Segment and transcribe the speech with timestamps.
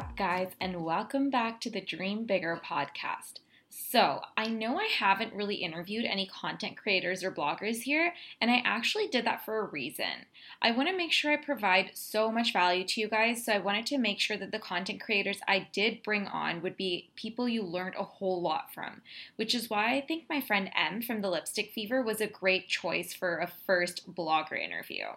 [0.00, 3.34] Up, guys, and welcome back to the Dream Bigger podcast.
[3.68, 8.62] So, I know I haven't really interviewed any content creators or bloggers here, and I
[8.64, 10.24] actually did that for a reason.
[10.62, 13.58] I want to make sure I provide so much value to you guys, so I
[13.58, 17.46] wanted to make sure that the content creators I did bring on would be people
[17.46, 19.02] you learned a whole lot from,
[19.36, 22.68] which is why I think my friend Em from the Lipstick Fever was a great
[22.68, 25.08] choice for a first blogger interview.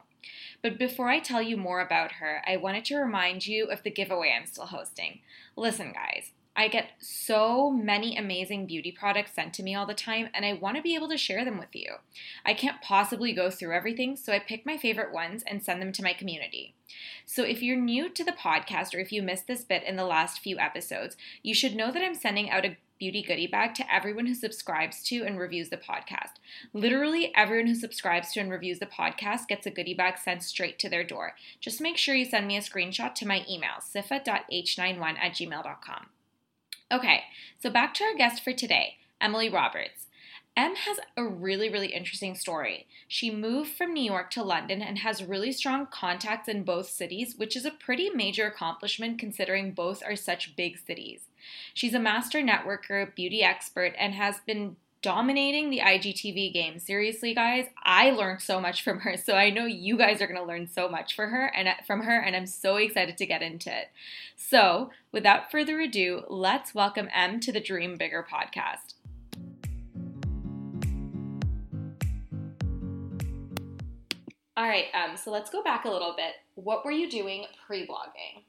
[0.62, 3.92] But before I tell you more about her, I wanted to remind you of the
[3.92, 5.20] giveaway I'm still hosting.
[5.56, 10.30] Listen, guys, I get so many amazing beauty products sent to me all the time,
[10.36, 11.96] and I want to be able to share them with you.
[12.46, 15.92] I can't possibly go through everything, so I pick my favorite ones and send them
[15.94, 16.76] to my community.
[17.26, 20.06] So if you're new to the podcast or if you missed this bit in the
[20.06, 23.94] last few episodes, you should know that I'm sending out a beauty goodie bag to
[23.94, 26.34] everyone who subscribes to and reviews the podcast.
[26.74, 30.80] Literally, everyone who subscribes to and reviews the podcast gets a goodie bag sent straight
[30.80, 31.34] to their door.
[31.60, 36.08] Just make sure you send me a screenshot to my email, sifa.h91 at gmail.com.
[36.92, 37.24] Okay,
[37.60, 40.08] so back to our guest for today, Emily Roberts.
[40.56, 42.86] Em has a really, really interesting story.
[43.08, 47.36] She moved from New York to London and has really strong contacts in both cities,
[47.36, 51.22] which is a pretty major accomplishment considering both are such big cities.
[51.74, 56.78] She's a master networker, beauty expert, and has been dominating the IGTV game.
[56.78, 59.18] Seriously, guys, I learned so much from her.
[59.18, 62.02] So I know you guys are going to learn so much for her and from
[62.04, 63.90] her and I'm so excited to get into it.
[64.38, 68.94] So, without further ado, let's welcome Em to the Dream Bigger podcast.
[74.64, 76.36] All right, um, so let's go back a little bit.
[76.56, 78.44] What were you doing pre-blogging?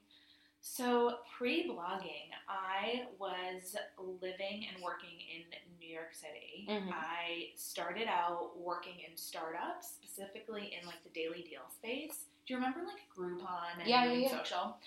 [0.61, 3.75] So, pre blogging, I was
[4.21, 5.43] living and working in
[5.77, 6.67] New York City.
[6.69, 6.93] Mhm.
[6.93, 12.27] I started out working in startups, specifically in like the daily deal space.
[12.45, 14.29] Do you remember like Groupon and Yeah, yeah, yeah.
[14.29, 14.77] Social?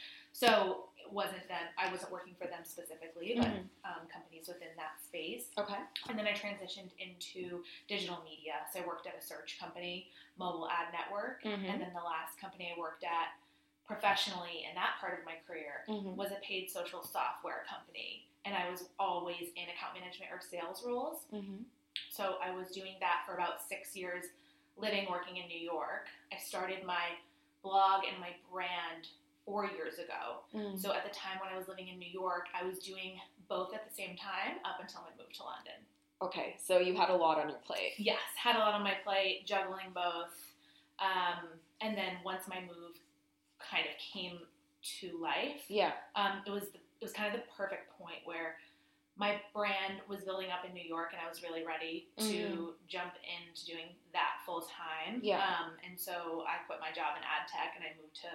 [0.42, 3.68] So, it wasn't them, I wasn't working for them specifically, but Mhm.
[3.82, 5.50] um, companies within that space.
[5.58, 5.80] Okay.
[6.08, 8.64] And then I transitioned into digital media.
[8.72, 11.42] So I worked at a search company, Mobile Ad Network.
[11.42, 11.68] Mhm.
[11.68, 13.32] And then the last company I worked at
[13.84, 16.14] professionally in that part of my career Mhm.
[16.14, 18.28] was a paid social software company.
[18.44, 21.24] And I was always in account management or sales roles.
[21.32, 21.64] Mm-hmm.
[22.10, 24.26] So I was doing that for about six years,
[24.76, 26.08] living, working in New York.
[26.30, 27.18] I started my
[27.62, 29.08] blog and my brand
[29.48, 30.44] four years ago.
[30.54, 30.78] Mm.
[30.78, 33.16] So at the time when I was living in New York, I was doing
[33.48, 35.80] both at the same time up until I moved to London.
[36.20, 37.92] Okay, so you had a lot on your plate.
[37.96, 40.34] Yes, had a lot on my plate, juggling both.
[40.98, 41.48] Um,
[41.80, 42.98] and then once my move
[43.58, 44.38] kind of came
[45.00, 45.92] to life, Yeah.
[46.14, 48.56] um, it was the, it was kind of the perfect point where
[49.16, 53.14] my brand was building up in New York, and I was really ready to jump
[53.22, 55.18] into doing that full time.
[55.22, 55.38] Yeah.
[55.42, 58.30] Um, and so I quit my job in ad tech, and I moved to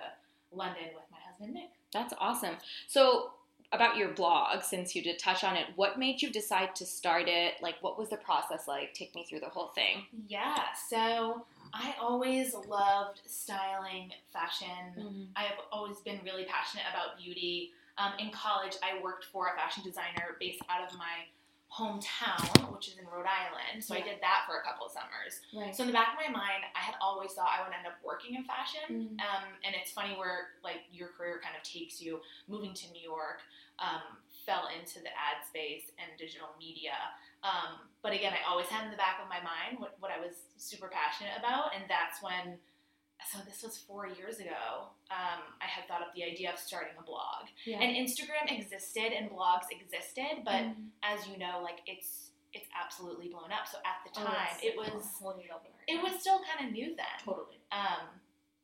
[0.55, 1.69] London with my husband Nick.
[1.91, 2.55] That's awesome.
[2.87, 3.31] So,
[3.71, 7.23] about your blog, since you did touch on it, what made you decide to start
[7.27, 7.55] it?
[7.59, 8.93] Like, what was the process like?
[8.93, 10.05] Take me through the whole thing.
[10.27, 10.63] Yeah.
[10.87, 14.67] So I always loved styling, fashion.
[14.97, 15.23] Mm-hmm.
[15.35, 17.71] I have always been really passionate about beauty.
[17.97, 21.25] Um, in college, I worked for a fashion designer based out of my
[21.73, 23.81] hometown, which is in Rhode Island.
[23.83, 25.41] So I did that for a couple of summers.
[25.49, 25.73] Right.
[25.73, 27.97] So in the back of my mind, I had always thought I would end up
[28.05, 29.17] working in fashion.
[29.17, 29.17] Mhm.
[29.17, 32.21] Um, and it's funny where like your career kind of takes you.
[32.47, 33.41] Moving to New York,
[33.79, 36.93] um, fell into the ad space and digital media.
[37.41, 40.19] Um, but again, I always had in the back of my mind what, what I
[40.19, 42.59] was super passionate about, and that's when.
[43.31, 44.89] So this was four years ago.
[45.09, 47.79] Um, I had thought of the idea of starting a blog, yeah.
[47.79, 50.89] and Instagram existed and blogs existed, but Mhm.
[51.03, 53.65] as you know, like it's it's absolutely blown up.
[53.67, 56.39] So at the Oh, time, it's it was whole new level right it was still
[56.43, 57.17] kind of new then.
[57.19, 57.59] totally.
[57.71, 58.21] Um,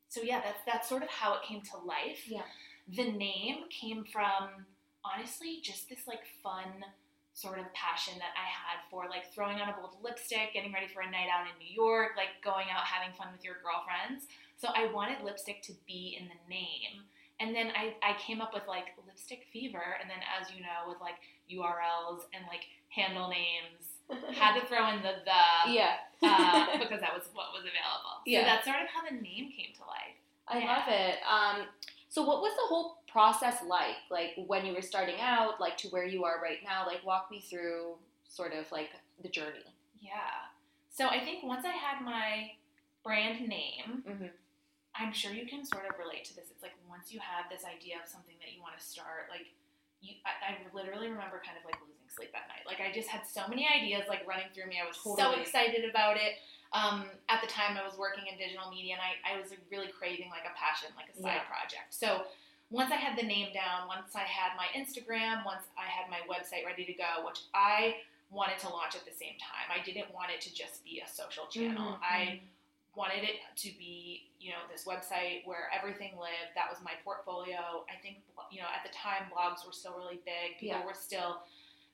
[0.09, 2.27] so yeah, that's that's sort of how it came to life.
[2.27, 2.43] Yeah.
[2.87, 4.65] the name came from
[5.05, 6.83] honestly just this like fun
[7.39, 10.88] sort of passion that I had for like throwing on a bold lipstick, getting ready
[10.91, 14.27] for a night out in New York, like going out having fun with your girlfriends.
[14.59, 17.07] So I wanted lipstick to be in the name.
[17.39, 20.91] And then I, I came up with like lipstick fever, and then as you know,
[20.91, 21.15] with like
[21.47, 23.95] URLs and like handle names,
[24.35, 28.19] had to throw in the the yeah uh, because that was what was available.
[28.27, 28.42] Yeah.
[28.42, 30.19] So that's sort of how the name came to life.
[30.51, 30.68] I Yeah.
[30.75, 31.15] love it.
[31.24, 31.57] Um,
[32.09, 33.97] so what was the whole process like?
[34.09, 36.85] Like when you were starting out, like to where you are right now?
[36.85, 37.95] Like walk me through
[38.27, 38.89] sort of like
[39.21, 39.65] the journey.
[40.01, 40.47] Yeah.
[40.91, 42.51] So I think once I had my
[43.03, 44.31] brand name, Mhm.
[44.95, 46.50] I'm sure you can sort of relate to this.
[46.51, 49.47] It's like once you have this idea of something that you want to start, like
[50.01, 52.65] you, I, I literally remember kind of like losing sleep at night.
[52.65, 54.79] Like I just had so many ideas like running through me.
[54.83, 56.39] I was so excited about it.
[56.73, 59.59] Um, at the time, I was working in digital media, and I, I was like,
[59.71, 61.50] really craving like a passion, like a side Yeah.
[61.50, 61.89] project.
[61.94, 62.27] So
[62.69, 66.19] once I had the name down, once I had my Instagram, once I had my
[66.31, 67.98] website ready to go, which I
[68.30, 69.74] wanted to launch at the same time.
[69.74, 71.94] I didn't want it to just be a social channel.
[71.94, 72.42] Mhm, I
[72.95, 76.54] wanted it to be, you know, this website where everything lived.
[76.54, 77.86] That was my portfolio.
[77.89, 78.18] I think,
[78.51, 80.60] you know, at the time blogs were still really big.
[80.60, 80.86] People Yeah.
[80.86, 81.42] were still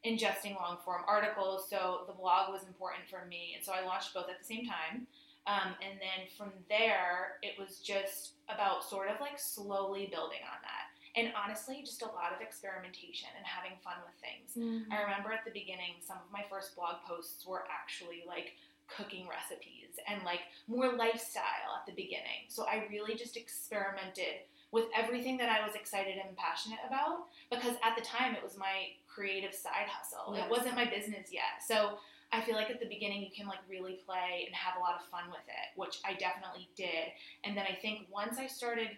[0.03, 3.55] ingesting long form articles, so the blog was important for me.
[3.55, 5.07] And so I launched both at the same time.
[5.47, 10.59] Um, and then from there, it was just about sort of like slowly building on
[10.65, 10.89] that.
[11.15, 14.51] And honestly, just a lot of experimentation and having fun with things.
[14.91, 18.53] I remember at the beginning, some of my first blog posts were actually like
[18.87, 22.49] cooking recipes and like more lifestyle at the beginning.
[22.49, 27.75] So I really just experimented with everything that I was excited and passionate about because
[27.81, 30.35] at the time it was my creative side hustle.
[30.35, 30.45] Yes.
[30.45, 31.63] It wasn't my business yet.
[31.65, 31.97] So
[32.31, 34.95] I feel like at the beginning you can like really play and have a lot
[34.95, 37.13] of fun with it, which I definitely did.
[37.43, 38.89] And then I think once I started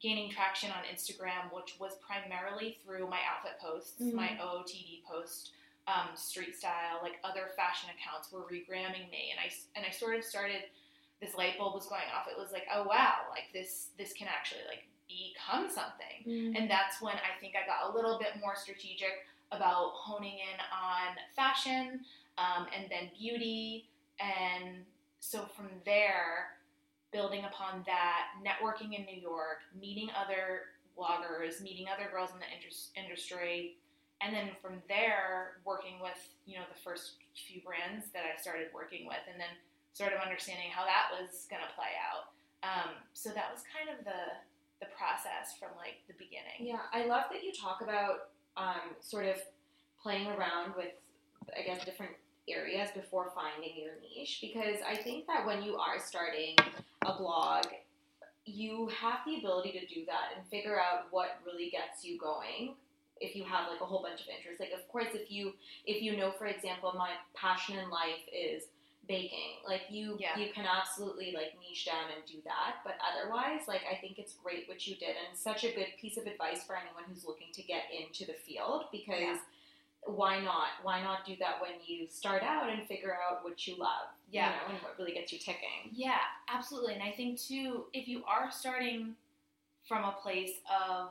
[0.00, 4.12] gaining traction on Instagram, which was primarily through my outfit posts, Mhm.
[4.12, 5.52] my OOTD post,
[5.86, 10.16] um, street style, like other fashion accounts were regramming me, and I and I sort
[10.16, 10.64] of started.
[11.20, 12.26] This light bulb was going off.
[12.28, 16.24] It was like, oh wow, like this this can actually like become something.
[16.26, 16.56] Mm-hmm.
[16.56, 20.60] And that's when I think I got a little bit more strategic about honing in
[20.72, 22.04] on fashion
[22.38, 23.88] um, and then beauty.
[24.20, 24.84] And
[25.20, 26.58] so from there,
[27.12, 32.50] building upon that, networking in New York, meeting other bloggers, meeting other girls in the
[32.50, 33.76] indus- industry.
[34.22, 38.68] And then from there, working with, you know, the first few brands that I started
[38.74, 39.50] working with, and then
[39.92, 42.34] sort of understanding how that was going to play out.
[42.62, 44.38] Um, so that was kind of the
[44.80, 46.58] the process from like the beginning.
[46.60, 49.36] Yeah, I love that you talk about um, sort of
[50.02, 50.94] playing around with,
[51.56, 52.12] I guess, different
[52.48, 56.56] areas before finding your niche because I think that when you are starting
[57.04, 57.64] a blog,
[58.44, 62.74] you have the ability to do that and figure out what really gets you going
[63.20, 65.54] if you have like a whole bunch of interests like of course if you
[65.86, 68.64] if you know for example my passion in life is
[69.06, 70.36] baking like you Yeah.
[70.36, 74.34] you can absolutely like niche down and do that but otherwise like i think it's
[74.34, 77.48] great what you did and such a good piece of advice for anyone who's looking
[77.54, 79.36] to get into the field because Yeah.
[80.06, 83.76] Why not why not do that when you start out and figure out what you
[83.78, 84.50] love Yeah.
[84.50, 86.18] you know, and what really gets you ticking Yeah,
[86.52, 86.94] absolutely.
[86.94, 89.14] And I think too, if you are starting
[89.88, 91.10] from a place of,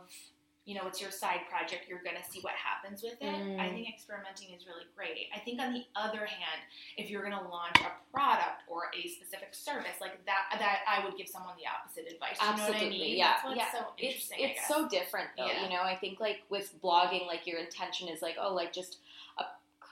[0.66, 3.28] you know, it's your side project, you're going to see what happens with it.
[3.36, 3.60] Mm.
[3.60, 5.28] I think experimenting is really great.
[5.36, 6.64] I think on the other hand,
[6.96, 11.04] if you're going to launch a product or a specific service like that, that I
[11.04, 12.38] would give someone the opposite advice.
[12.40, 13.18] You know what I Absolutely, mean?
[13.18, 13.72] yeah, That's what's yeah.
[13.74, 15.64] so it's it's so different though Yeah.
[15.64, 18.98] you know i think like with blogging like your intention is like oh like just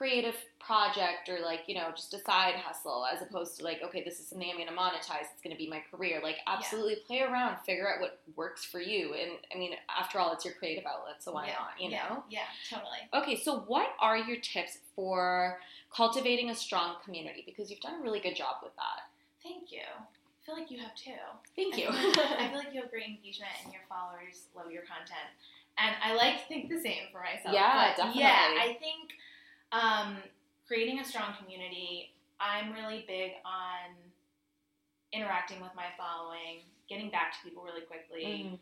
[0.02, 4.02] creative project or like you know just a side hustle as opposed to like okay
[4.02, 6.96] this is something i'm going to monetize it's going to be my career like absolutely
[7.06, 10.54] play around figure out what works for you and i mean after all it's your
[10.54, 12.98] creative outlet so why yeah, not you yeah, know Yeah, totally.
[13.14, 15.58] okay so what are your tips for
[15.94, 19.06] cultivating a strong community because you've done a really good job with that
[19.40, 19.86] Thank you.
[19.86, 21.22] I feel like you have too.
[21.54, 25.30] thank you I feel like you have great engagement and your followers love your content.
[25.78, 27.54] And I like to think the same for myself.
[27.54, 28.54] Yeah, but Yeah.
[28.60, 29.14] I think
[29.72, 30.18] um,
[30.66, 33.94] creating a strong community, I'm really big on
[35.12, 38.58] interacting with my following, getting back to people really quickly, Mhm,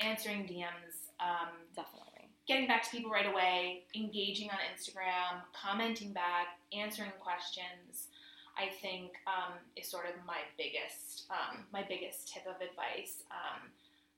[0.00, 2.04] answering DMs, um, definitely
[2.46, 8.08] getting back to people right away, engaging on Instagram, commenting back, answering questions.
[8.56, 13.24] I think um, is sort of my biggest um, my biggest tip of advice.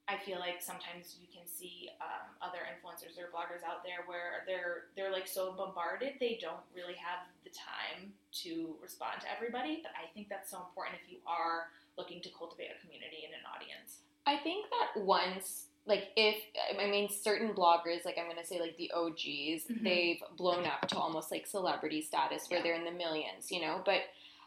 [0.09, 4.47] I feel like sometimes you can see um, other influencers or bloggers out there where
[4.47, 8.13] they're they're like so bombarded they don't really have the time
[8.47, 9.81] to respond to everybody.
[9.83, 13.35] But I think that's so important if you are looking to cultivate a community and
[13.35, 13.99] an audience.
[14.27, 16.37] I think that once like if
[16.81, 19.83] I mean certain bloggers, like I'm gonna say like the OGs, Mhm.
[19.83, 22.63] they've blown up to almost like celebrity status where Yeah.
[22.63, 23.83] they're in the millions, you know.
[23.85, 24.03] But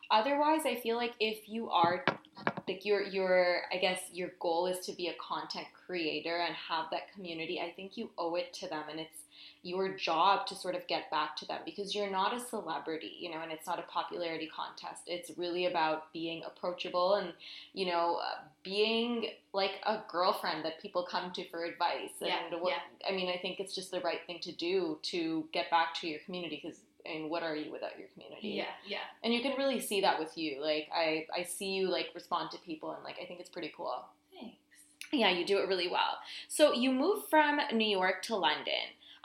[0.09, 2.05] otherwise, I feel like if you are
[2.67, 6.85] like your your I guess your goal is to be a content creator and have
[6.91, 9.19] that community, I think you owe it to them, and it's
[9.61, 13.29] your job to sort of get back to them because you're not a celebrity, you
[13.29, 15.01] know, and it's not a popularity contest.
[15.05, 17.33] It's really about being approachable and,
[17.73, 22.11] you know, uh, being like a girlfriend that people come to for advice.
[22.21, 23.09] Yeah, and what, yeah.
[23.09, 26.07] I mean, I think it's just the right thing to do to get back to
[26.07, 26.79] your community because.
[27.09, 28.49] Mean, what are you without your community?
[28.49, 28.99] Yeah, yeah.
[29.23, 30.61] And you can really see that with you.
[30.61, 33.73] Like, I, I see you like respond to people, and like, I think it's pretty
[33.75, 34.05] cool.
[34.39, 34.55] Thanks.
[35.11, 36.19] Yeah, you do it really well.
[36.47, 38.73] So you move from New York to London,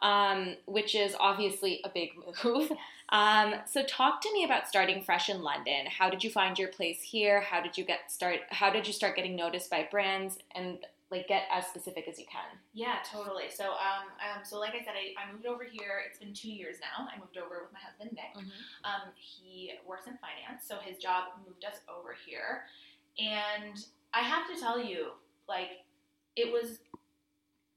[0.01, 2.11] um, which is obviously a big
[2.45, 2.73] move.
[3.11, 5.87] Um, so talk to me about starting fresh in London.
[5.87, 7.41] How did you find your place here?
[7.41, 8.41] How did you get start?
[8.51, 10.39] How did you start getting noticed by brands?
[10.55, 10.79] And
[11.15, 12.59] like get as specific as you can.
[12.73, 13.45] Yeah, totally.
[13.51, 16.03] So, um, um, so like I said, I, I moved over here.
[16.09, 17.07] It's been two years now.
[17.07, 18.35] I moved over with my husband Nick.
[18.85, 22.65] Um, he works in finance, so his job moved us over here.
[23.19, 23.79] And
[24.13, 25.13] I have to tell you,
[25.49, 25.85] like,
[26.37, 26.79] it was,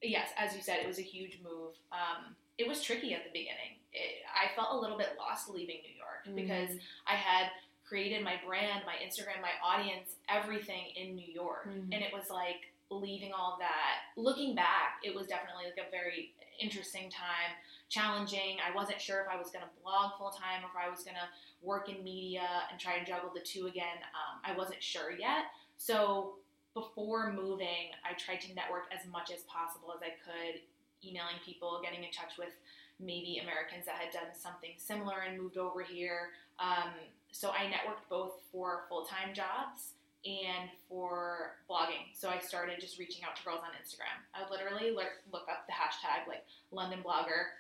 [0.02, 1.74] yes, as you said, it was a huge move.
[1.92, 3.78] Um, it was tricky at the beginning.
[3.94, 6.76] It, I felt a little bit lost leaving New York because
[7.06, 7.52] I had
[7.86, 11.70] created my brand, my Instagram, my audience, everything in New York.
[11.70, 11.94] Mhm.
[11.94, 14.16] And it was like leaving all that.
[14.16, 17.54] Looking back, it was definitely like a very interesting time,
[17.90, 18.58] challenging.
[18.64, 21.04] I wasn't sure if I was going to blog full time or if I was
[21.04, 21.28] going to
[21.62, 24.00] work in media and try and juggle the two again.
[24.16, 25.52] Um, I wasn't sure yet.
[25.78, 26.36] So
[26.74, 30.62] before moving, I tried to network as much as possible as I could,
[31.04, 32.54] emailing people, getting in touch with
[33.00, 36.34] maybe Americans that had done something similar and moved over here.
[36.60, 36.94] Um,
[37.32, 42.12] so I networked both for full time jobs and for blogging.
[42.14, 44.18] So I started just reaching out to girls on Instagram.
[44.34, 47.54] I would literally look, look up the hashtag like London blogger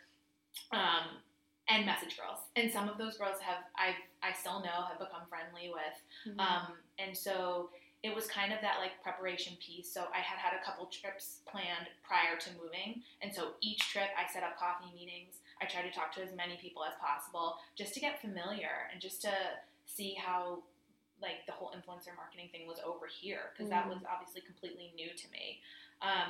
[0.72, 1.22] um,
[1.70, 2.40] and message girls.
[2.56, 3.96] And some of those girls have I
[4.26, 5.98] I still know have become friendly with.
[6.28, 6.40] Mm-hmm.
[6.40, 7.70] Um, and so
[8.04, 9.92] it was kind of that like preparation piece.
[9.92, 14.10] So I had had a couple trips planned prior to moving, and so each trip
[14.18, 15.40] I set up coffee meetings.
[15.62, 19.02] I tried to talk to as many people as possible just to get familiar and
[19.02, 19.34] just to
[19.88, 20.60] see how
[21.21, 25.09] like the whole influencer marketing thing was over here because that was obviously completely new
[25.15, 25.59] to me.
[26.01, 26.29] Um,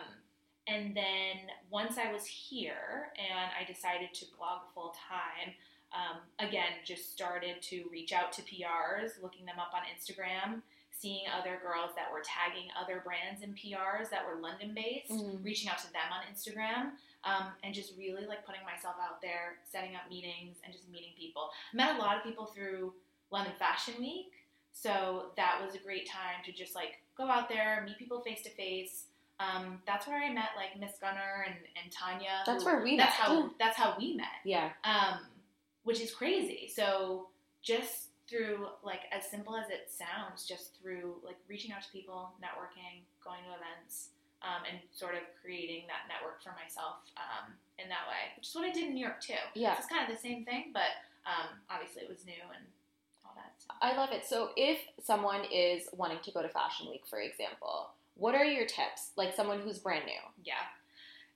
[0.67, 5.53] and then once I was here and I decided to blog full time,
[5.93, 11.23] um, again, just started to reach out to PRs, looking them up on Instagram, seeing
[11.29, 15.43] other girls that were tagging other brands in PRs that were London based, Mhm.
[15.43, 19.59] reaching out to them on Instagram, um, and just really like putting myself out there,
[19.63, 21.51] setting up meetings, and just meeting people.
[21.71, 22.93] Met a lot of people through
[23.31, 24.33] London Fashion Week,
[24.81, 28.41] so that was a great time to just like go out there, meet people face
[28.43, 29.05] to face.
[29.39, 32.41] Um, that's where I met like Miss Gunner and, and Tanya.
[32.45, 33.27] That's who- where we that's met.
[33.27, 34.69] how that's how we met Yeah.
[34.83, 35.19] um,
[35.83, 36.71] which is crazy.
[36.73, 37.29] So
[37.61, 42.31] just through like as simple as it sounds, just through like reaching out to people,
[42.43, 44.09] networking, going to events,
[44.43, 48.55] um, and sort of creating that network for myself um, in that way, which is
[48.55, 49.33] what I did in New York too.
[49.55, 49.75] Yeah.
[49.77, 50.91] it's kind of the same thing, but
[51.25, 52.61] um, obviously it was new and all that.
[52.61, 52.76] Stuff.
[53.81, 54.25] I love it.
[54.25, 58.65] So, if someone is wanting to go to Fashion Week, for example, what are your
[58.65, 59.11] tips?
[59.15, 60.53] Like someone who's brand new, Yeah,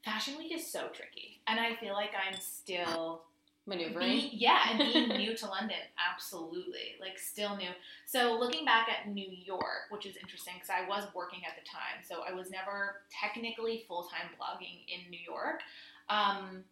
[0.04, 3.24] Fashion Week is so tricky, and I feel like I'm still
[3.68, 4.10] maneuvering.
[4.10, 5.78] Being, yeah, and being new to London,
[6.12, 6.96] absolutely.
[7.00, 7.70] Like, still new.
[8.06, 11.68] So, looking back at New York, which is interesting because I was working at the
[11.68, 12.04] time.
[12.04, 15.62] So, I was never technically full time blogging in New York.
[16.10, 16.64] Um,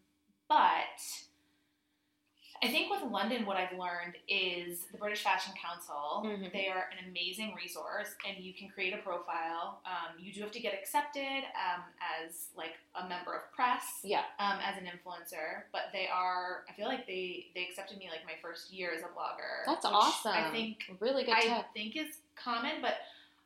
[0.47, 0.99] but
[2.61, 6.23] I think with London, what I've learned is the British Fashion Council.
[6.25, 6.51] Mhm.
[6.51, 9.81] They are an amazing resource, and you can create a profile.
[9.85, 14.25] Um, you do have to get accepted um, as like a member of press yeah.
[14.39, 16.65] um, as an influencer, but they are.
[16.67, 19.65] I feel like they they accepted me like my first year as a blogger.
[19.65, 20.33] That's awesome.
[20.33, 21.65] I think Really good I tip.
[21.73, 22.97] think is common, but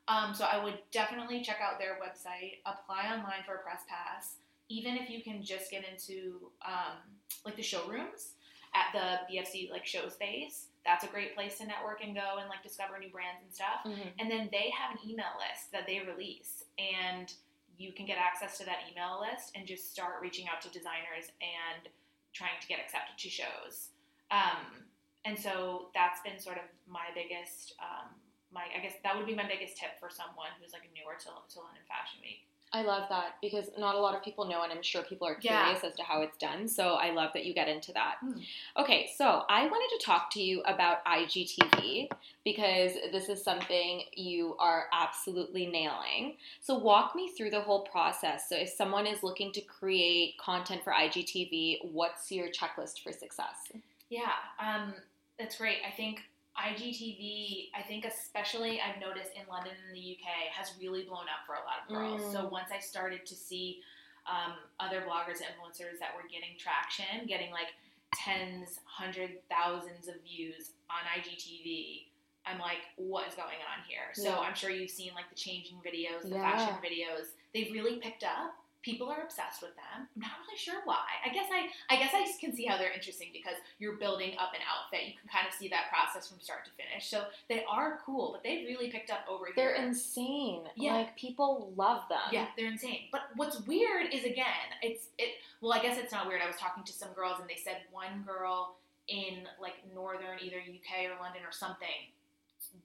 [0.08, 4.36] um, so I would definitely check out their website, apply online for a press pass.
[4.68, 6.98] Even if you can just get into um,
[7.44, 8.34] like the showrooms
[8.74, 12.48] at the BFC like show space, that's a great place to network and go and
[12.48, 13.80] like discover new brands and stuff.
[13.86, 14.12] Mhm.
[14.18, 17.32] And then they have an email list that they release, and
[17.78, 21.30] you can get access to that email list and just start reaching out to designers
[21.42, 21.88] and
[22.32, 23.90] trying to get accepted to shows.
[24.30, 24.84] Um,
[25.24, 28.10] and so that's been sort of my biggest, um,
[28.52, 31.30] my I guess that would be my biggest tip for someone who's like newer to,
[31.54, 32.46] to London Fashion Week.
[32.74, 35.38] I love that because not a lot of people know, and I'm sure people are
[35.40, 35.62] Yeah.
[35.62, 36.66] curious as to how it's done.
[36.66, 38.16] So I love that you get into that.
[38.18, 38.40] Hmm.
[38.76, 42.10] Okay, so I wanted to talk to you about IGTV
[42.44, 46.36] because this is something you are absolutely nailing.
[46.60, 48.48] So walk me through the whole process.
[48.48, 53.70] So if someone is looking to create content for IGTV, what's your checklist for success?
[54.10, 54.94] Yeah, um,
[55.38, 55.78] that's great.
[55.86, 56.22] I think
[56.56, 61.42] IGTV, I think especially I've noticed in London and the UK, has really blown up
[61.46, 62.22] for a lot of girls.
[62.22, 62.32] Mm.
[62.32, 63.80] So once I started to see
[64.26, 67.74] um, other bloggers, influencers that were getting traction, getting like
[68.14, 72.06] tens, hundred thousands of views on IGTV,
[72.46, 74.12] I'm like, what is going on here?
[74.14, 74.38] So Yeah.
[74.38, 76.56] I'm sure you've seen like the changing videos, the Yeah.
[76.56, 77.32] fashion videos.
[77.52, 78.54] They've really picked up.
[78.84, 80.06] People are obsessed with them.
[80.14, 81.08] I'm not really sure why.
[81.24, 84.52] I guess I, I guess I can see how they're interesting because you're building up
[84.52, 85.08] an outfit.
[85.08, 87.08] You can kind of see that process from start to finish.
[87.08, 89.54] So they are cool, but they've really picked up over here.
[89.56, 90.64] They're insane.
[90.76, 90.96] Yeah.
[90.96, 92.28] Like people love them.
[92.30, 93.08] Yeah, they're insane.
[93.10, 95.40] But what's weird is again, it's it.
[95.62, 96.42] Well, I guess it's not weird.
[96.42, 98.76] I was talking to some girls and they said one girl
[99.08, 102.12] in like northern, either UK or London or something,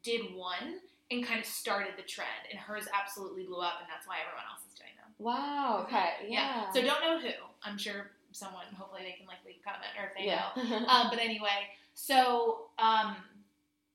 [0.02, 0.80] did one
[1.12, 4.46] and kind of started the trend, and hers absolutely blew up, and that's why everyone
[4.46, 4.94] else is doing.
[5.20, 5.86] Wow.
[5.86, 6.28] Okay.
[6.28, 6.72] Yeah.
[6.72, 7.34] So don't know who.
[7.64, 8.66] I'm sure someone.
[8.78, 10.50] Hopefully they can like leave a comment or if they yeah.
[10.56, 10.88] know.
[10.92, 13.16] Um, but anyway, so um,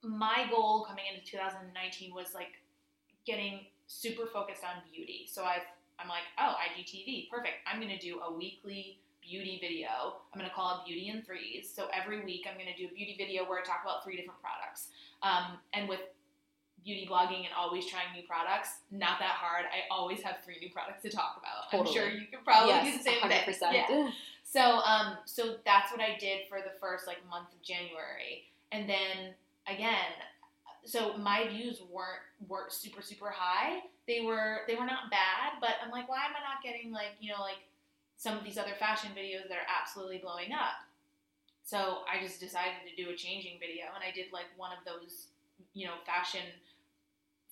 [0.03, 2.61] my goal coming into 2019 was like
[3.27, 5.27] getting super focused on beauty.
[5.31, 5.67] So I've,
[5.99, 7.55] I'm like, oh, IGTV, perfect.
[7.67, 10.21] I'm going to do a weekly beauty video.
[10.33, 11.73] I'm going to call it Beauty in Threes.
[11.75, 14.17] So every week I'm going to do a beauty video where I talk about three
[14.17, 14.89] different products.
[15.23, 16.01] Um, and with
[16.85, 19.65] beauty blogging and always trying new products, not that hard.
[19.67, 21.81] I always have three new products to talk about.
[21.81, 23.45] I'm sure you could probably do the same 100%.
[23.45, 23.73] thing.
[23.73, 24.11] Yeah.
[24.45, 28.89] So, um, so that's what I did for the first like month of January, and
[28.89, 29.35] then
[29.67, 30.13] again,
[30.85, 33.81] so my views weren't weren't super super high.
[34.07, 37.17] They were they were not bad, but I'm like, why am I not getting like
[37.21, 37.65] you know like
[38.17, 40.85] some of these other fashion videos that are absolutely blowing up?
[41.65, 44.85] So I just decided to do a changing video, and I did like one of
[44.85, 45.29] those
[45.73, 46.45] you know fashion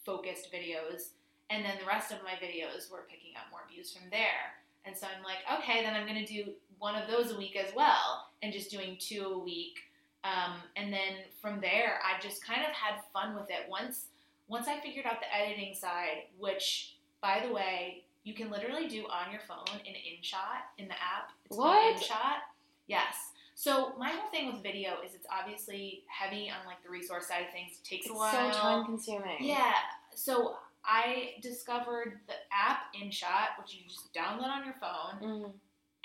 [0.04, 1.10] focused videos,
[1.50, 4.56] and then the rest of my videos were picking up more views from there.
[4.84, 7.56] And so I'm like, okay, then I'm going to do one of those a week
[7.56, 9.78] as well, and just doing two a week.
[10.24, 13.68] Um, and then from there, I just kind of had fun with it.
[13.68, 14.06] Once
[14.48, 19.04] once I figured out the editing side, which by the way, you can literally do
[19.06, 21.30] on your phone in InShot in the app.
[21.46, 21.96] It's What?
[21.96, 22.38] InShot.
[22.86, 23.31] Yes.
[23.54, 27.42] So my whole thing with video is it's obviously heavy on like the resource side
[27.46, 27.72] of things.
[27.80, 28.52] It takes It's a while.
[28.52, 29.36] so time consuming.
[29.40, 29.74] Yeah.
[30.14, 35.52] So I discovered the app InShot, which you just download on your phone, Mm.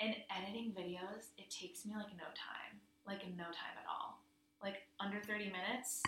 [0.00, 2.78] and editing videos, it takes me like no time.
[3.06, 4.20] Like no time at all.
[4.62, 6.02] Like under 30 minutes.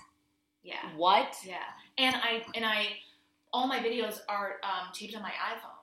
[0.62, 0.76] Yeah.
[0.96, 1.36] What?
[1.44, 1.64] Yeah.
[1.98, 2.98] And I and I
[3.52, 5.79] all my videos are um, taped on my iPhone.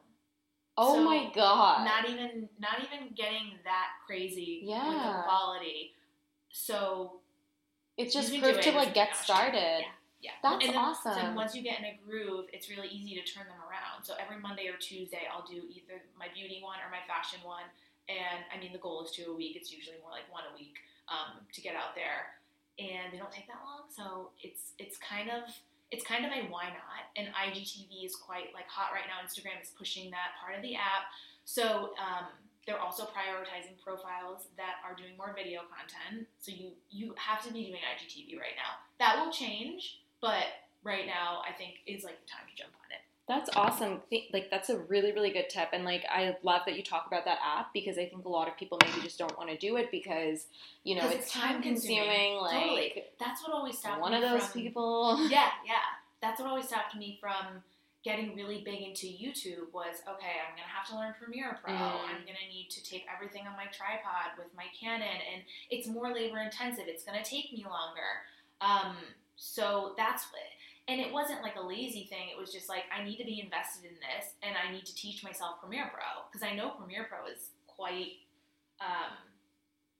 [0.77, 1.85] Oh So, my god.
[1.85, 5.23] Not even not even getting that crazy with the Yeah.
[5.23, 5.93] quality.
[6.51, 7.19] So
[7.97, 9.81] it's just you can do proof it, to like get started.
[9.81, 9.91] Yeah.
[10.21, 10.31] Yeah.
[10.41, 11.13] That's and then, awesome.
[11.13, 14.03] So once you get in a groove, it's really easy to turn them around.
[14.03, 17.65] So every Monday or Tuesday, I'll do either my beauty one or my fashion one.
[18.09, 19.55] And I mean, the goal is two a week.
[19.55, 20.77] It's usually more like one a week
[21.09, 22.33] um, to get out there,
[22.79, 23.89] and they don't take that long.
[23.89, 25.43] So it's it's kind of
[25.91, 27.03] it's kind of a why not.
[27.15, 29.23] And IGTV is quite like hot right now.
[29.23, 31.07] Instagram is pushing that part of the app.
[31.45, 32.27] So um,
[32.67, 36.27] they're also prioritizing profiles that are doing more video content.
[36.39, 38.83] So you you have to be doing IGTV right now.
[38.99, 42.91] That will change, but right now I think is like the time to jump on
[42.91, 42.96] it.
[43.27, 44.01] That's awesome.
[44.31, 47.25] Like that's a really really good tip, and like I love that you talk about
[47.25, 49.75] that app because I think a lot of people maybe just don't want to do
[49.75, 50.47] it because
[50.85, 52.05] you know it's it's time consuming.
[52.05, 52.37] time-consuming.
[52.41, 53.03] Like Totally.
[53.19, 55.17] That's what always stopped one me of those from, people.
[55.29, 55.83] Yeah, yeah.
[56.21, 57.63] That's what always stopped me from
[58.05, 61.73] getting really big into YouTube was okay, I'm gonna have to learn Premiere Pro.
[61.73, 61.81] Mm.
[61.81, 66.13] I'm gonna need to tape everything on my tripod with my Canon, and it's more
[66.13, 66.85] labor intensive.
[66.87, 68.23] It's gonna take me longer.
[68.61, 68.95] Um,
[69.35, 70.43] so that's what.
[70.87, 72.29] And it wasn't like a lazy thing.
[72.31, 74.95] It was just like I need to be invested in this, and I need to
[74.95, 78.23] teach myself Premiere Pro because I know Premiere Pro is quite.
[78.79, 79.17] Um,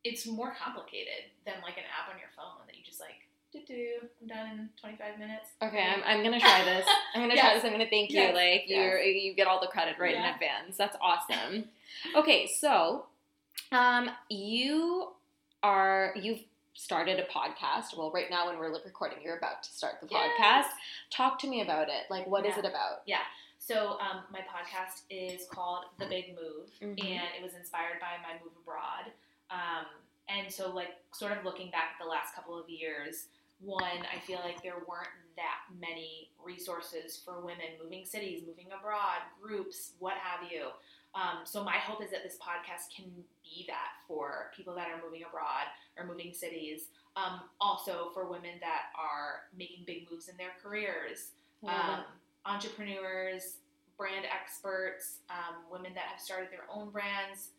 [0.04, 3.60] it's more complicated than like an app on your phone that you just like do
[3.68, 4.08] do.
[4.22, 5.50] I'm done in 25 minutes.
[5.62, 6.86] Okay, I'm, I'm gonna try this.
[7.16, 7.64] I'm gonna try this.
[7.66, 8.18] I'm gonna thank you.
[8.20, 8.36] Yes.
[8.36, 9.02] Like Yes.
[9.06, 10.78] you, you get all the credit right in advance.
[10.78, 11.66] That's awesome.
[12.16, 13.06] okay, so
[13.72, 15.10] um, you
[15.64, 16.44] are you've
[16.82, 17.98] started a podcast.
[17.98, 20.30] Well, right now when we're recording, you're about to start the Yes.
[20.40, 20.78] podcast.
[21.10, 22.06] Talk to me about it.
[22.10, 22.60] Like, what is Yeah.
[22.60, 23.02] it about?
[23.06, 23.24] Yeah.
[23.58, 27.04] So um, my podcast is called The Big Move, Mhm.
[27.04, 29.12] and it was inspired by my move abroad.
[29.50, 29.88] Um,
[30.30, 33.28] and so, like, sort of looking back at the last couple of years,
[33.60, 39.22] one, I feel like there weren't that many resources for women moving cities, moving abroad,
[39.42, 40.72] groups, what have you.
[41.18, 43.06] Um, so my hope is that this podcast can
[43.44, 45.66] be that for people that are moving abroad
[45.98, 46.90] or moving cities.
[47.16, 51.32] Um, also for women that are making big moves in their careers,
[51.66, 52.04] um,
[52.46, 53.58] entrepreneurs,
[53.98, 57.50] brand experts, um, women that have started their own brands.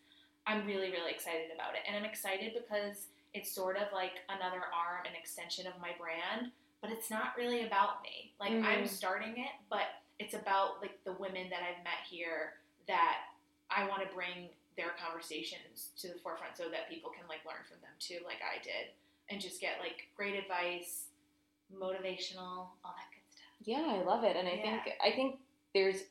[0.47, 1.81] I'm really, really excited about it.
[1.89, 6.53] And I'm excited because it's sort of like another arm and extension of my brand,
[6.81, 8.33] but it's not really about me.
[8.39, 8.89] Like I'm Mhm.
[8.89, 9.89] starting it, but
[10.21, 13.28] it's about like the women that I've met here that
[13.71, 17.65] I want to bring their conversations to the forefront so that people can like learn
[17.69, 18.95] from them too, like I did,
[19.29, 21.07] and just get like great advice,
[21.75, 23.53] motivational, all that good stuff.
[23.65, 24.83] Yeah, I love it, and I Yeah.
[24.83, 25.41] think I think
[25.75, 26.03] there's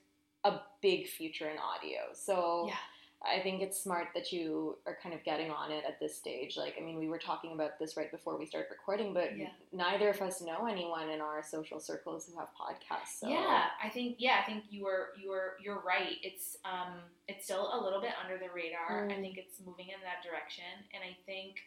[0.44, 2.14] a big future in audio.
[2.14, 2.78] So Yeah.
[3.26, 6.56] I think it's smart that you are kind of getting on it at this stage.
[6.56, 9.50] Like, I mean, we were talking about this right before we started recording, but Yeah.
[9.72, 13.20] neither of us know anyone in our social circles who have podcasts.
[13.20, 16.18] So Yeah, I think yeah, I think you were you were you're right.
[16.22, 19.10] It's um it's still a little bit under the radar.
[19.10, 19.22] I Mm.
[19.22, 21.58] think it's moving in that direction, and I think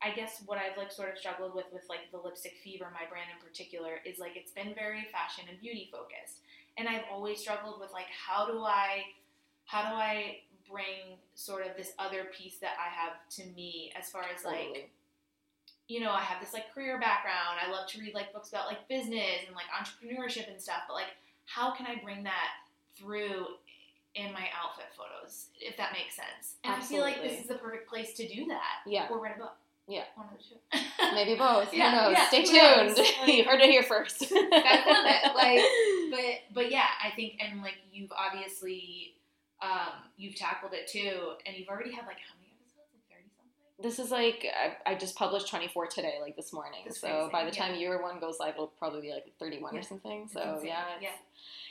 [0.00, 3.06] I guess what I've like sort of struggled with with like the lipstick fever, my
[3.08, 6.38] brand in particular, is like it's been very fashion and beauty focused,
[6.76, 9.02] and I've always struggled with like how do I
[9.64, 14.08] how do I bring sort of this other piece that I have to me as
[14.10, 14.90] far as like Totally.
[15.88, 17.58] you know, I have this like career background.
[17.64, 20.82] I love to read like books about like business and like entrepreneurship and stuff.
[20.88, 21.12] But like,
[21.46, 22.50] how can I bring that
[22.96, 23.46] through
[24.14, 26.56] in my outfit photos, if that makes sense?
[26.64, 28.80] And I feel like this is the perfect place to do that.
[28.86, 29.08] Yeah.
[29.10, 29.54] Or write a book.
[29.88, 30.04] Yeah.
[30.14, 31.14] One of the two.
[31.14, 31.74] Maybe both.
[31.74, 32.16] Yeah, Who knows?
[32.18, 32.96] yeah, Stay tuned.
[32.96, 34.20] Like- you heard it here first.
[34.20, 34.30] That's
[34.86, 35.34] love it.
[35.34, 35.60] Like,
[36.10, 39.14] but but yeah, I think and like you've obviously
[39.62, 42.90] um, you've tackled it too, and you've already had like how many episodes?
[42.94, 43.82] Like thirty something.
[43.82, 44.46] this is like
[44.86, 46.80] I, I just published 24 today, like this morning.
[46.84, 47.66] That's so crazy, by the yeah.
[47.66, 49.80] time your one goes live, it'll probably be like 31 Yeah.
[49.80, 50.28] or something.
[50.32, 51.08] So yeah, it's, yeah.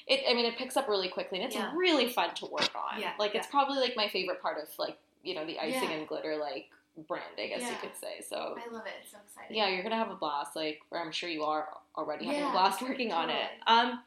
[0.08, 0.24] it.
[0.30, 1.72] I mean, it picks up really quickly, and it's Yeah.
[1.76, 3.00] really fun to work on.
[3.02, 5.98] Yeah, like it's probably like my favorite part of like you know the icing Yeah.
[5.98, 6.70] and glitter like
[7.08, 8.22] brand, I guess you could say.
[8.28, 8.94] So I love it.
[9.02, 9.56] It's so exciting.
[9.56, 10.56] yeah, you're gonna have a blast.
[10.56, 13.50] Like, or I'm sure you are already having a blast working on it.
[13.68, 14.02] Um,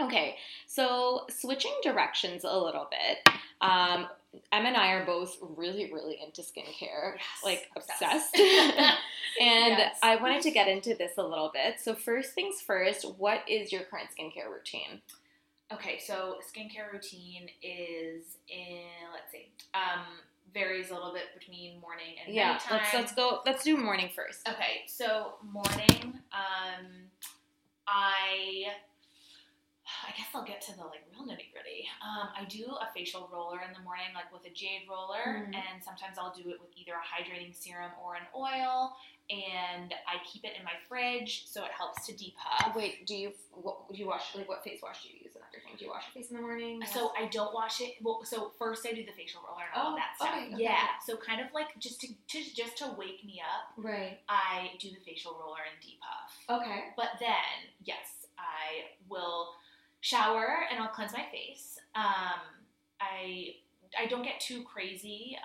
[0.00, 3.18] okay, so switching directions a little bit.
[3.60, 4.06] Um,
[4.52, 8.02] Em and I are both really, really into skincare, Yes, like obsessed.
[8.02, 8.36] obsessed.
[9.40, 9.96] and Yes.
[10.02, 11.78] I wanted to get into this a little bit.
[11.80, 15.00] So first things first, what is your current skincare routine?
[15.72, 20.04] Okay, so skincare routine is in let's see, um,
[20.52, 22.78] varies a little bit between morning and Yeah, nighttime.
[22.78, 23.40] let's let's go.
[23.46, 24.48] Let's do morning first.
[24.48, 26.86] Okay, so morning, um,
[27.86, 28.64] I
[30.06, 31.86] I guess I'll get to the like real nitty gritty.
[32.02, 35.54] Um, I do a facial roller in the morning, like with a jade roller, Mhm.
[35.54, 38.96] and sometimes I'll do it with either a hydrating serum or an oil.
[39.30, 42.74] And I keep it in my fridge so it helps to depuff.
[42.76, 45.42] Wait, do you what do you wash like what face wash do you use and
[45.48, 45.76] everything?
[45.78, 46.84] Do you wash your face in the morning?
[46.92, 47.96] So I don't wash it.
[48.02, 50.28] Well, so first I do the facial roller and all Oh, that stuff.
[50.28, 50.98] okay, okay, yeah.
[51.06, 54.20] So kind of like just to, to just to wake me up, right.
[54.28, 56.60] I do the facial roller and depuff.
[56.62, 56.92] Okay.
[56.94, 59.54] But then, yes, I will
[60.04, 61.80] shower and I'll cleanse my face.
[61.96, 62.44] Um,
[63.00, 63.56] I
[63.96, 65.40] I don't get too crazy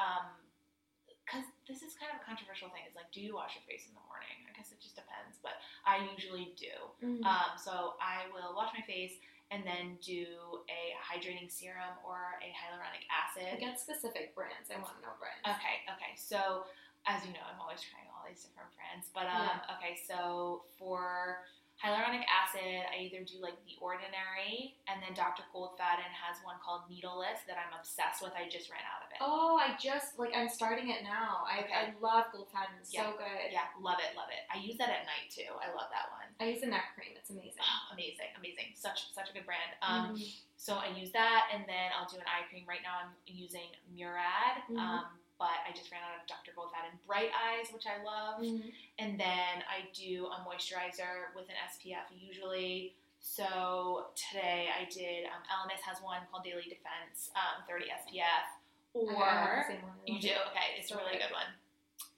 [1.24, 2.84] because this is kind of a controversial thing.
[2.84, 4.36] It's like, do you wash your face in the morning?
[4.50, 6.76] I guess it just depends, but I usually do.
[7.00, 7.24] Mm-hmm.
[7.24, 9.16] Um, so I will wash my face
[9.54, 10.28] and then do
[10.68, 13.64] a hydrating serum or a hyaluronic acid.
[13.64, 14.68] Get specific brands.
[14.74, 15.46] I want to know brands.
[15.46, 16.14] Okay, okay.
[16.20, 16.68] So
[17.08, 19.08] as you know, I'm always trying all these different brands.
[19.16, 21.48] But um, okay, so for
[21.80, 25.44] hyaluronic acid, I either do like the ordinary, and then Dr.
[25.56, 28.36] Goldfaden has one called Needleless that I'm obsessed with.
[28.36, 29.20] I just ran out of it.
[29.24, 31.48] Oh, I just like I'm starting it now.
[31.48, 31.74] I, Okay.
[31.76, 32.76] I love Goldfaden.
[32.84, 33.08] It's Yeah.
[33.12, 33.52] so good.
[33.52, 34.44] Yeah, love it, love it.
[34.52, 35.48] I use that at night too.
[35.60, 36.28] I love that one.
[36.40, 37.16] I use the neck cream.
[37.16, 37.60] It's amazing.
[37.64, 38.76] Oh, amazing, amazing.
[38.76, 39.72] Such such a good brand.
[39.82, 40.28] Um, Mhm.
[40.60, 42.66] So I use that, and then I'll do an eye cream.
[42.68, 44.78] Right now, I'm using Murad, Mhm.
[44.78, 46.52] um, but I just ran out of Dr.
[46.52, 48.44] Goldfaden Bright Eyes, which I love.
[48.44, 48.74] Mhm.
[49.00, 52.96] And then I do a moisturizer with an SPF usually.
[53.22, 58.60] So today I did, um, Elemis has one called Daily Defense um, 30 SPF.
[58.94, 59.96] Or, I have the same one.
[60.06, 60.36] You do?
[60.52, 61.30] Okay, it's a really good.
[61.30, 61.48] good one.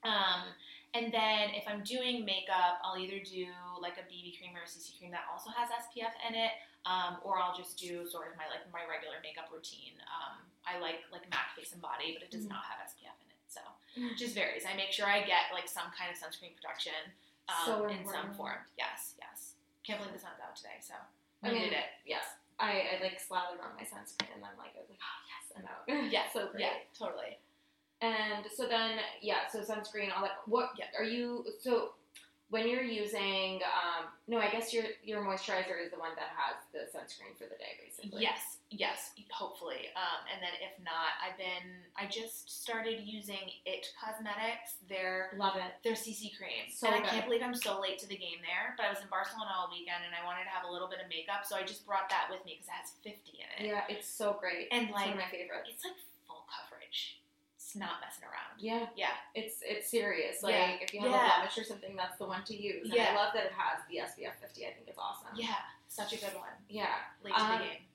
[0.02, 0.54] Um,
[0.94, 3.46] and then if I'm doing makeup, I'll either do
[3.80, 6.52] like a BB cream or a CC cream that also has SPF in it,
[6.86, 9.94] um, or I'll just do sort of my like my regular makeup routine.
[10.10, 12.50] Um, I like like MAC face and body, but it does Mhm.
[12.54, 13.60] not have SPF in it, so
[13.96, 14.64] it just varies.
[14.64, 16.94] I make sure I get like some kind of sunscreen protection
[17.48, 18.58] um, So in some form.
[18.78, 19.54] Yes, yes.
[19.82, 20.94] Can't believe the sun's out today, so
[21.42, 21.86] I we mean, did it.
[22.06, 22.24] Yes.
[22.60, 25.44] I, I like slathered on my sunscreen and then like I was like, oh yes,
[25.56, 25.82] I'm out.
[26.12, 26.60] Yeah, so great.
[26.62, 27.38] Yeah, totally.
[28.00, 30.42] And so then, yeah, so sunscreen, all that.
[30.46, 30.86] What Yeah.
[30.98, 31.46] are you?
[31.60, 31.94] So,
[32.52, 36.60] when you're using, um, no, I guess your your moisturizer is the one that has
[36.68, 38.20] the sunscreen for the day, basically.
[38.20, 39.88] Yes, yes, hopefully.
[39.96, 44.84] Um, and then if not, I've been I just started using It Cosmetics.
[44.84, 45.80] Their Love it.
[45.80, 46.68] their CC cream.
[46.68, 48.76] So and I can't believe I'm so late to the game there.
[48.76, 51.00] But I was in Barcelona all weekend and I wanted to have a little bit
[51.00, 53.60] of makeup, so I just brought that with me because it has 50 in it.
[53.72, 54.68] Yeah, it's so great.
[54.68, 55.64] And it's one like of my favorite.
[55.72, 55.96] it's like.
[57.72, 58.60] It's not messing around.
[58.60, 59.16] Yeah, Yeah.
[59.34, 60.42] it's it's serious.
[60.42, 60.70] Like Yeah.
[60.84, 61.24] if you have Yeah.
[61.24, 62.84] a blemish or something, that's the one to use.
[62.84, 63.12] And Yeah.
[63.12, 64.66] I love that it has the SPF 50.
[64.66, 65.30] I think it's awesome.
[65.34, 65.56] Yeah.
[65.88, 66.50] Such a good one.
[66.68, 67.86] Yeah, Late to Um, the game.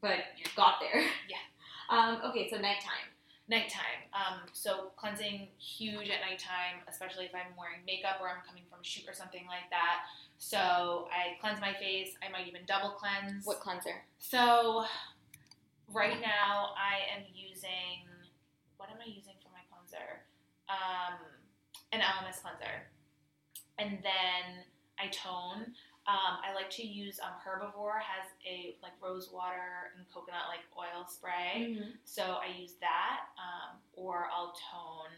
[0.00, 1.00] but you got there.
[1.28, 1.38] Yeah.
[1.90, 3.08] Um, okay, so nighttime.
[3.48, 4.08] Nighttime.
[4.12, 8.78] Um, so cleansing huge at nighttime, especially if I'm wearing makeup or I'm coming from
[8.80, 10.06] a shoot or something like that.
[10.38, 12.16] So I cleanse my face.
[12.22, 13.44] I might even double cleanse.
[13.44, 14.04] What cleanser?
[14.20, 14.86] So
[15.88, 18.06] right now I am using
[18.80, 20.24] what am I using for my cleanser?
[20.72, 21.20] Um,
[21.92, 22.88] an Elemis cleanser,
[23.76, 24.64] and then
[24.96, 25.76] I tone.
[26.08, 30.64] Um, I like to use um, Herbivore has a like rose water and coconut like
[30.72, 31.76] oil spray.
[31.76, 32.00] Mm-hmm.
[32.08, 35.12] So I use that, um, or I'll tone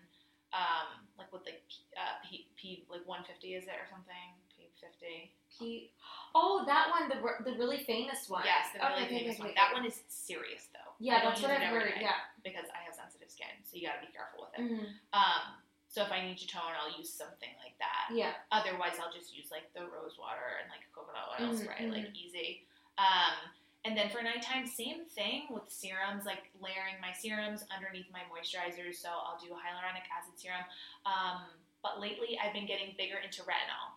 [0.52, 1.62] um, like with like
[1.94, 4.34] uh, P, P like 150 is it or something?
[4.82, 5.30] P50.
[5.58, 5.90] P-
[6.34, 8.42] oh, that one, the the really famous one.
[8.44, 9.48] Yes, the really Okay, famous okay, one.
[9.48, 9.56] okay.
[9.60, 10.92] That one is serious though.
[10.98, 11.92] Yeah, I that's what I've heard.
[12.00, 12.16] Yeah.
[12.42, 14.62] because I have sensitive skin, so you got to be careful with it.
[14.66, 14.86] Mhm.
[15.12, 18.08] Um, so if I need to tone, I'll use something like that.
[18.10, 18.32] Yeah.
[18.50, 22.16] Otherwise, I'll just use like the rose water and like coconut oil Mhm, spray, like
[22.16, 22.66] easy.
[22.98, 23.36] Um,
[23.84, 28.96] and then for nighttime, same thing with serums, like layering my serums underneath my moisturizers.
[28.96, 30.64] So I'll do hyaluronic acid serum.
[31.04, 31.42] Um,
[31.82, 33.92] but lately, I've been getting bigger into retinol.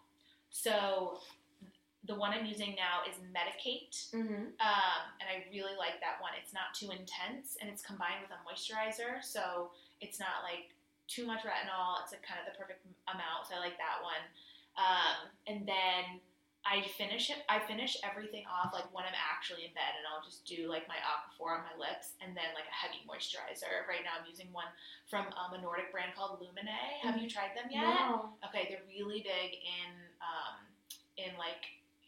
[0.56, 1.20] So
[2.08, 4.16] the one I'm using now is Medik8.
[4.16, 4.56] Mm-hmm.
[4.56, 6.32] Um, and I really like that one.
[6.40, 10.72] It's not too intense, and it's combined with a moisturizer, so it's not like
[11.12, 12.00] too much retinol.
[12.08, 13.52] It's like kind of the perfect amount.
[13.52, 14.24] So I like that one.
[14.80, 16.24] Um, and then
[16.64, 17.46] I finish it.
[17.46, 20.90] I finish everything off like when I'm actually in bed, and I'll just do like
[20.90, 23.86] my Aquaphor on my lips, and then like a heavy moisturizer.
[23.86, 24.72] Right now, I'm using one
[25.06, 26.80] from um, a Nordic brand called Lumene.
[27.06, 27.86] Have you tried them yet?
[27.86, 28.34] No.
[28.50, 30.58] Okay, they're really big in um,
[31.18, 31.62] in like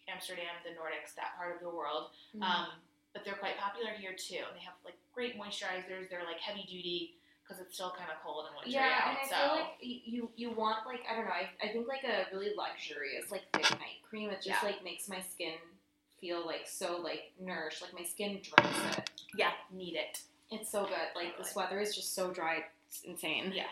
[0.10, 2.12] Amsterdam, the Nordics, that part of the world.
[2.36, 2.42] Mhm.
[2.44, 2.68] Um,
[3.14, 4.44] but they're quite popular here too.
[4.54, 6.10] They have like great moisturizers.
[6.10, 9.10] They're like heavy duty because it's still kind of cold and wintry yeah, out.
[9.10, 11.32] and I so feel like you you want like I don't know.
[11.32, 14.30] I, I think like a really luxurious like thick night cream.
[14.30, 14.60] It just Yeah.
[14.64, 15.54] like makes my skin
[16.20, 17.82] feel like so like nourished.
[17.82, 19.12] Like my skin drinks it.
[19.36, 20.20] yeah, need it.
[20.52, 21.08] It's so good.
[21.16, 22.66] Like this weather is just so dry.
[22.88, 23.52] It's insane.
[23.54, 23.66] Yeah.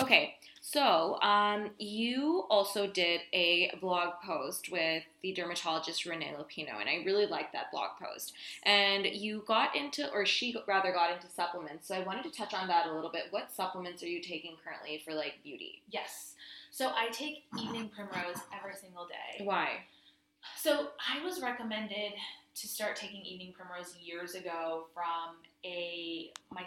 [0.00, 6.88] Okay, so um, you also did a blog post with the dermatologist Renee Lupino, and
[6.88, 8.34] I really liked that blog post.
[8.64, 11.88] And you got into, or she rather got into supplements.
[11.88, 13.24] So I wanted to touch on that a little bit.
[13.30, 15.82] What supplements are you taking currently for like beauty?
[15.88, 16.34] Yes.
[16.70, 19.44] So I take evening primrose every single day.
[19.44, 19.68] Why?
[20.56, 22.12] So I was recommended
[22.54, 25.97] to start taking evening primrose years ago from a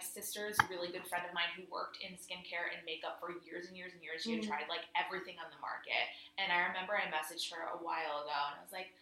[0.03, 3.77] sister's really good friend of mine who worked in skincare and makeup for years and
[3.77, 4.21] years and years.
[4.23, 4.47] She had Mhm.
[4.47, 8.39] tried like everything on the market, and I remember I messaged her a while ago,
[8.51, 8.93] and I was like,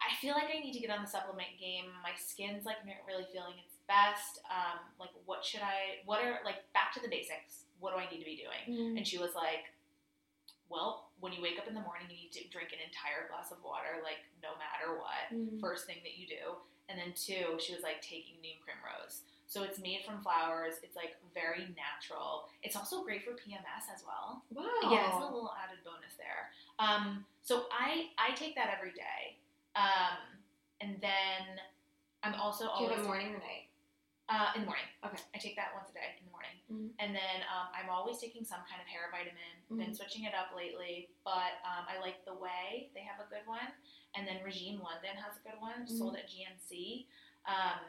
[0.00, 1.90] I feel like I need to get on the supplement game.
[2.02, 4.38] My skin's like not really feeling its best.
[4.48, 6.02] Um, like, what should I?
[6.04, 7.64] What are like back to the basics?
[7.80, 8.64] What do I need to be doing?
[8.78, 8.96] Mm-hmm.
[8.98, 9.72] And she was like,
[10.68, 13.50] Well, when you wake up in the morning, you need to drink an entire glass
[13.50, 15.58] of water, like no matter what, Mhm.
[15.60, 16.60] first thing that you do.
[16.90, 19.22] And then two, she was like, taking evening primrose.
[19.48, 20.74] So it's made from flowers.
[20.84, 22.52] It's like very natural.
[22.62, 24.44] It's also great for PMS as well.
[24.52, 24.68] Wow.
[24.92, 26.52] Yeah, it's a little added bonus there.
[26.78, 29.40] Um, so I I take that every day.
[29.74, 30.20] Um,
[30.84, 31.56] and then
[32.22, 33.72] I'm also Do you always have a morning or night?
[34.28, 34.84] uh, in the morning.
[35.00, 35.22] Okay.
[35.34, 36.56] I take that once a day in the morning.
[36.68, 36.88] Mhm.
[37.00, 39.54] And then um, I'm always taking some kind of hair vitamin.
[39.72, 39.96] Been Mhm.
[39.96, 43.72] switching it up lately, but um, I like the Ouai they have a good one.
[44.14, 47.06] And then Regime London has a good one, sold at GNC.
[47.48, 47.80] Um,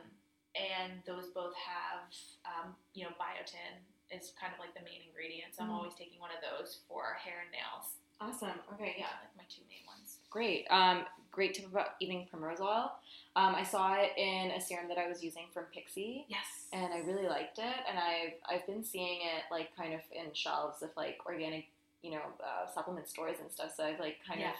[0.55, 2.09] and those both have,
[2.45, 3.79] um, you know, biotin
[4.11, 5.53] is kind of like the main ingredient.
[5.55, 5.75] So I'm Mhm.
[5.75, 7.97] always taking one of those for hair and nails.
[8.21, 8.59] Awesome.
[8.73, 8.95] Okay.
[8.97, 9.19] Yeah, Yeah.
[9.21, 10.19] like my two main ones.
[10.29, 10.65] Great.
[10.69, 12.99] Um, great tip about evening primrose oil.
[13.35, 16.25] Um, I saw it in a serum that I was using from Pixi.
[16.27, 16.67] Yes.
[16.71, 17.75] and I really liked it.
[17.87, 21.71] And I've I've been seeing it like kind of in shelves of like organic,
[22.03, 23.73] you know, uh, supplement stores and stuff.
[23.75, 24.51] So I've like kind Yeah.
[24.51, 24.57] of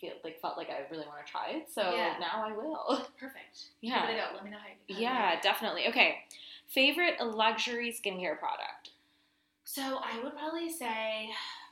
[0.00, 1.70] feel like felt like I really want to try it.
[1.70, 2.16] So Yeah.
[2.18, 3.06] now I will.
[3.20, 3.66] Perfect.
[3.80, 4.06] Yeah.
[4.06, 4.34] Give it a.
[4.34, 5.88] Let me know how you how yeah, definitely.
[5.88, 6.16] Okay,
[6.68, 8.90] favorite luxury skincare product.
[9.64, 11.30] So I would probably say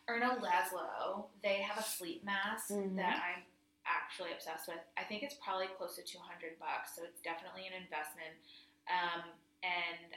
[0.08, 1.26] Erno Laszlo.
[1.42, 2.96] They have a sleep mask Mhm.
[2.96, 3.42] that I'm
[3.86, 4.78] actually obsessed with.
[4.96, 8.36] I think it's probably close to 200 bucks, so it's definitely an investment.
[8.88, 9.24] Um,
[9.62, 10.14] and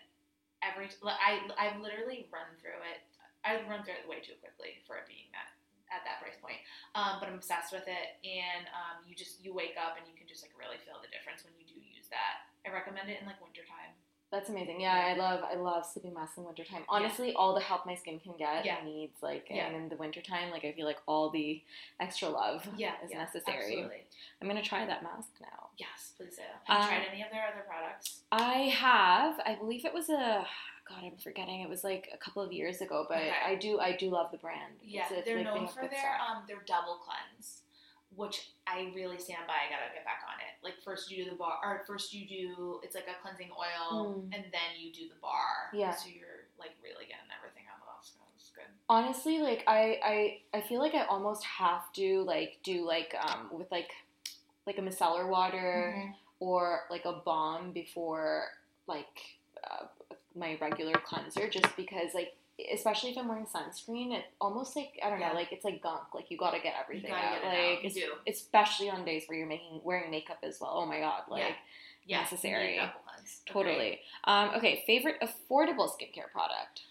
[0.62, 3.02] every I I've literally run through it.
[3.44, 5.50] I've run through it way too quickly for it being that
[5.92, 6.58] at that price point.
[6.96, 10.16] Um, but I'm obsessed with it, and um, you just you wake up and you
[10.18, 12.48] can just like really feel the difference when you do use that.
[12.66, 13.94] I recommend it in like wintertime.
[14.32, 14.80] That's amazing.
[14.80, 16.84] Yeah, I love I love sleeping masks in wintertime.
[16.88, 18.80] Honestly, all the help my skin can get Yeah.
[18.82, 19.68] needs like Yeah.
[19.68, 21.62] and in the wintertime, like I feel like all the
[22.00, 23.58] extra love Yeah, is yeah, necessary.
[23.76, 24.08] Absolutely.
[24.42, 25.72] I'm gonna try that mask now.
[25.78, 26.44] Yes, please do.
[26.64, 28.24] Have you Um, tried any of their other products?
[28.32, 29.42] I have.
[29.46, 30.48] I believe it was a
[30.88, 31.62] God, I'm forgetting.
[31.62, 33.34] It was like a couple of years ago, but Okay.
[33.46, 34.74] I do I do love the brand.
[34.84, 36.30] Yeah, It's- they're like known for their stuff.
[36.30, 37.62] um their double cleanse,
[38.16, 39.54] which I really stand by.
[39.54, 40.64] I gotta get back on it.
[40.64, 44.16] Like first you do the bar, or first you do it's like a cleansing oil,
[44.16, 44.36] Mm.
[44.36, 45.70] and then you do the bar.
[45.74, 45.92] Yeah.
[45.92, 48.66] So you're like really getting everything out of the so It's good.
[48.90, 50.00] Honestly, like I,
[50.54, 53.92] I I feel like I almost have to like do like um with like
[54.66, 56.16] like a micellar water Mhm.
[56.40, 58.50] or like a balm before
[58.88, 59.86] like uh,
[60.36, 62.34] my regular cleanser just because like
[62.74, 65.30] especially if I'm wearing sunscreen it almost like I don't Yeah.
[65.30, 67.58] know like it's like gunk like you got to get everything gotta out get like
[67.86, 67.96] out.
[67.96, 71.24] You es- especially on days where you're making wearing makeup as well oh my god
[71.30, 71.54] like Yeah.
[72.06, 72.64] Yeah, necessary.
[72.64, 73.42] you need a double cleanse.
[73.48, 73.64] Agreed.
[73.64, 76.82] totally um okay favorite affordable skincare product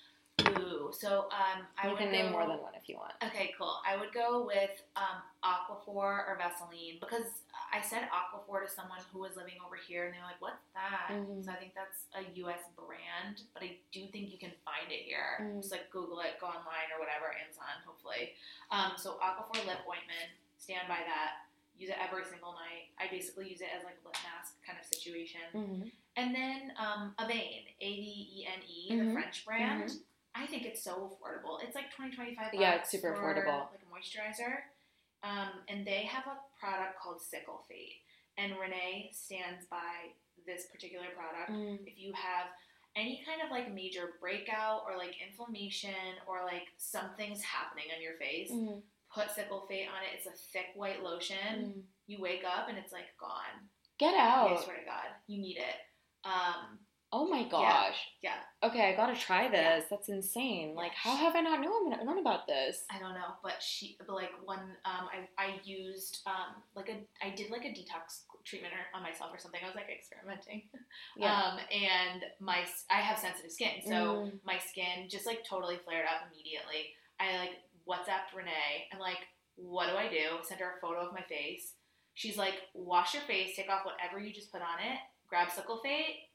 [0.90, 3.54] Ooh, so um, I you would can name more than one if you want Okay,
[3.56, 3.78] cool.
[3.86, 9.20] I would go with um, Aquaphor or Vaseline because I said Aquaphor to someone who
[9.20, 11.44] was living over here, and they're like, "What's that?" Mhm.
[11.44, 12.60] So I think that's a U.S.
[12.74, 15.38] brand, but I do think you can find it here.
[15.40, 15.60] Mhm.
[15.62, 18.34] Just like Google it, go online or whatever, Amazon, hopefully.
[18.70, 21.46] Um, so Aquaphor lip ointment, stand by that.
[21.78, 22.92] Use it every single night.
[22.98, 25.40] I basically use it as like a lip mask kind of situation.
[25.54, 25.88] mm-hmm.
[26.16, 29.92] And then um, Avene, A V E N E, the French brand.
[30.34, 31.58] I think it's so affordable.
[31.62, 33.66] It's like 20 25 Yeah, bucks it's super for, affordable.
[33.70, 34.54] Like a moisturizer.
[35.22, 38.00] Um, and they have a product called Cicalfate.
[38.38, 40.14] And Renee stands by
[40.46, 41.50] this particular product.
[41.50, 41.86] Mm.
[41.86, 42.46] If you have
[42.96, 48.14] any kind of like major breakout or like inflammation or like something's happening on your
[48.18, 48.80] face, Mm.
[49.12, 50.14] put Cicalfate on it.
[50.16, 51.36] It's a thick white lotion.
[51.58, 51.82] Mm.
[52.06, 53.68] You wake up and it's like gone.
[53.98, 55.76] get out I swear to God, you need it.
[56.24, 56.78] Um,
[57.12, 58.34] oh my gosh yeah.
[58.62, 59.58] Okay, I gotta try this.
[59.58, 59.80] Yeah.
[59.90, 60.74] That's insane.
[60.74, 62.84] Like, how have I not known known about this?
[62.90, 67.00] I don't know, but she, but like one, um, I, I used, um, like a,
[67.26, 69.60] I did like a detox treatment or- on myself or something.
[69.62, 70.64] I was like experimenting.
[71.16, 71.32] Yeah.
[71.34, 73.92] Um, and my, I have sensitive skin, so
[74.28, 74.32] Mm.
[74.44, 76.92] my skin just like totally flared up immediately.
[77.18, 77.56] I like
[77.88, 78.84] WhatsApped Renee.
[78.92, 79.24] I'm like,
[79.56, 80.44] what do I do?
[80.46, 81.72] Sent her a photo of my face.
[82.14, 86.28] She's like, wash your face, take off whatever you just put on it, grab Cicalfate,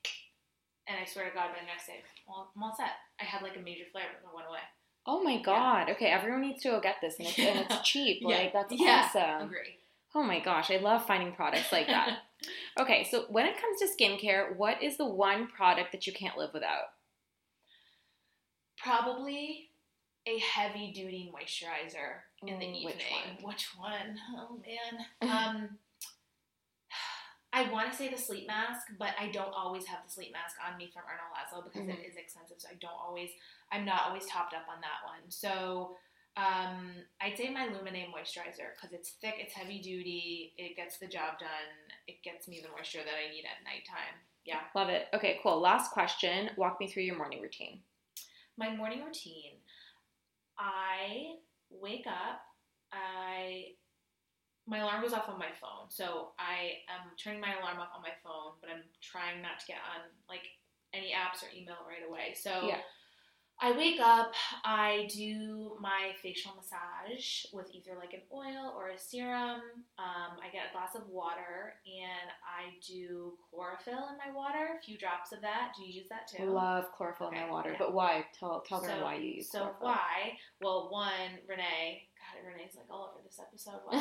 [0.87, 2.91] and I swear to God, by the next day, well, I'm all set.
[3.19, 4.59] I had like a major flare, but it went away.
[5.07, 5.89] Oh my god.
[5.91, 8.19] Okay, everyone needs to go get this, and it's, and it's cheap.
[8.21, 8.37] Yeah.
[8.37, 9.05] Like that's Yeah.
[9.13, 9.47] awesome.
[9.47, 9.77] Agree.
[10.15, 12.19] Oh my gosh, I love finding products like that.
[12.79, 16.37] okay, so when it comes to skincare, what is the one product that you can't
[16.37, 16.85] live without?
[18.77, 19.69] Probably
[20.27, 22.85] a heavy duty moisturizer in the evening.
[22.85, 23.49] which one?
[23.51, 24.17] Which one?
[24.37, 25.05] Oh man.
[25.21, 25.69] Um
[27.55, 30.57] I want to say the sleep mask, but I don't always have the sleep mask
[30.59, 32.09] on me from Erno Laszlo because it Mhm.
[32.09, 32.59] is expensive.
[32.59, 33.31] So I don't always,
[33.71, 35.31] I'm not always topped up on that one.
[35.31, 35.95] So
[36.37, 36.91] um,
[37.21, 41.39] I'd say my Lumene moisturizer because it's thick, it's heavy duty, it gets the job
[41.39, 41.71] done,
[42.07, 44.19] it gets me the moisture that I need at nighttime.
[44.43, 44.59] Yeah.
[44.75, 45.07] Love it.
[45.13, 45.57] Okay, cool.
[45.61, 46.51] Last question.
[46.57, 47.81] Walk me through your morning routine.
[48.57, 49.55] my morning routine
[50.57, 51.35] i
[51.69, 52.41] wake up
[52.93, 53.65] i
[54.67, 58.01] my alarm goes off on my phone so i am turning my alarm off on
[58.01, 60.43] my phone but i'm trying not to get on like
[60.93, 62.79] any apps or email right away so Yeah.
[63.61, 64.33] I wake up,
[64.65, 69.61] I do my facial massage with either like an oil or a serum.
[69.97, 74.83] Um, I get a glass of water and I do chlorophyll in my water, a
[74.83, 75.71] few drops of that.
[75.77, 76.43] Do you use that too?
[76.43, 77.77] I love chlorophyll in my water, yeah.
[77.79, 78.25] but why?
[78.37, 79.87] Tell tell So- them why you use So chlorophyll.
[79.87, 80.37] why?
[80.59, 82.09] Well, one, Renee.
[82.15, 83.83] God, Renee's like all over this episode.
[83.85, 83.99] Wow.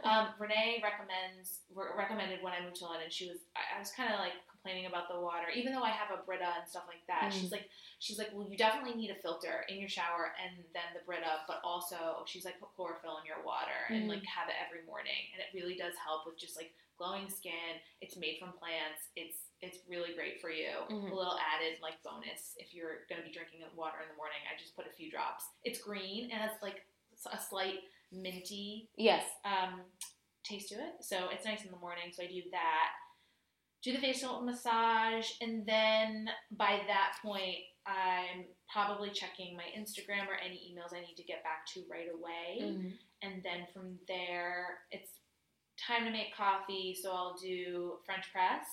[0.08, 3.08] um, Renee recommends re- recommended when I moved to London.
[3.12, 5.92] She was I, I was kind of like complaining about the water, even though I
[5.92, 7.30] have a Brita and stuff like that.
[7.30, 7.36] Mm.
[7.36, 7.68] She's like
[8.00, 11.44] she's like, well, you definitely need a filter in your shower and then the Brita,
[11.46, 15.30] but also she's like put chlorophyll in your water and like have it every morning,
[15.36, 17.80] and it really does help with just like glowing skin.
[18.04, 19.08] It's made from plants.
[19.16, 20.72] It's it's really great for you.
[20.88, 21.12] Mhm.
[21.12, 24.40] A little added like bonus if you're gonna be drinking water in the morning.
[24.48, 25.48] I just put a few drops.
[25.64, 26.84] It's green and it's like
[27.26, 27.80] a slight
[28.12, 29.24] minty yes.
[29.44, 29.80] um,
[30.44, 30.94] taste to it.
[31.02, 32.12] So it's nice in the morning.
[32.12, 32.88] So I do that.
[33.82, 37.56] Do the facial massage, and then by that point,
[37.86, 42.08] I'm probably checking my Instagram or any emails I need to get back to right
[42.12, 42.60] away.
[42.60, 42.98] Mhm.
[43.22, 45.20] And then from there, it's
[45.78, 46.94] time to make coffee.
[46.94, 48.66] So I'll do French press.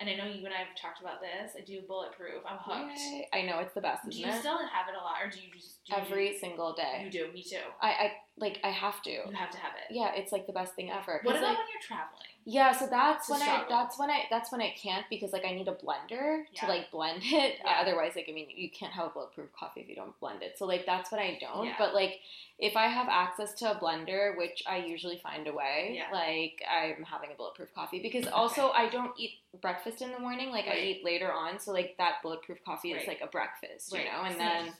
[0.00, 1.52] And I know you and I have talked about this.
[1.56, 2.42] I do bulletproof.
[2.48, 2.98] I'm hooked.
[2.98, 3.28] Yay.
[3.32, 4.40] I know it's the best, Do you it?
[4.40, 7.02] still have it a lot, or do you just do Every You, single day.
[7.04, 7.30] you do.
[7.32, 7.56] Me too.
[7.80, 9.10] I, I like I have to.
[9.10, 9.94] You have to have it.
[9.94, 11.20] Yeah, it's like the best thing ever.
[11.22, 12.20] What about like, when you're traveling?
[12.46, 15.52] Yeah, so that's when I that's when I that's when I can't because like I
[15.52, 16.60] need a blender Yeah.
[16.62, 17.56] to like blend it.
[17.62, 17.76] Yeah.
[17.80, 20.56] otherwise, like I mean, you can't have a bulletproof coffee if you don't blend it.
[20.58, 21.66] So like that's what I don't.
[21.66, 21.74] Yeah.
[21.78, 22.20] But like
[22.58, 26.10] if I have access to a blender, which I usually find a way, Yeah.
[26.16, 30.50] like I'm having a bulletproof coffee because also I don't eat breakfast in the morning.
[30.50, 34.04] Like I eat later on, so like that bulletproof coffee is like a breakfast, Right.
[34.06, 34.72] you know, and then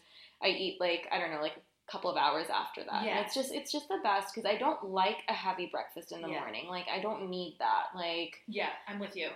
[0.43, 1.57] I eat like I don't know like.
[1.91, 3.17] Couple of hours after that Yeah.
[3.19, 6.23] and it's just it's just the best because i don't like a heavy breakfast in
[6.23, 6.41] the Yeah.
[6.41, 9.29] morning like i don't need that like Yeah, I'm with you.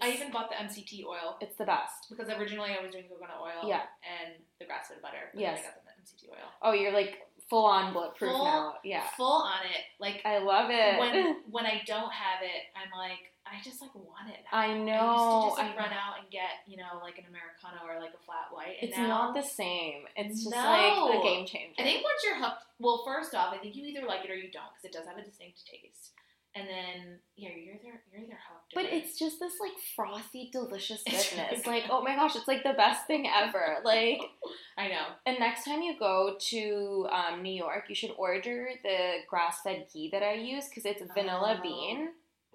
[0.00, 2.08] I even bought the MCT oil it's the best.
[2.08, 3.82] because originally I was doing coconut oil Yeah.
[4.08, 5.28] and the grass fed butter.
[5.34, 5.60] But Yes.
[5.60, 6.48] then I got the MCT oil.
[6.62, 7.18] Oh, you're like
[7.50, 8.76] full on bulletproof Full- now.
[8.84, 9.02] Yeah.
[9.16, 9.82] Full on it.
[9.98, 10.98] Like I love it.
[10.98, 14.40] when when I don't have it, I'm like I just like want it.
[14.50, 14.58] Now.
[14.58, 15.12] I I know.
[15.12, 18.00] used to just like I- run out and get you know like an americano or
[18.00, 18.76] like a flat white.
[18.80, 20.04] And it's now, not the same.
[20.16, 21.10] It's just No.
[21.10, 21.74] like a game changer.
[21.78, 24.34] I think once you're hooked, well, first off, I think you either like it or
[24.36, 26.12] you don't because it does have a distinct taste.
[26.54, 28.74] And then yeah, you're either you're either hooked.
[28.74, 31.66] but or- it's just this like frothy, delicious It's goodness.
[31.66, 33.78] like, oh my gosh, it's like the best thing ever.
[33.84, 34.20] Like,
[34.76, 35.06] I know.
[35.26, 40.10] and next time you go to um, New York, you should order the grass-fed ghee
[40.12, 41.62] that I use because it's vanilla Oh.
[41.62, 42.08] bean.